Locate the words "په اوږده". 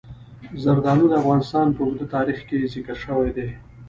1.75-2.05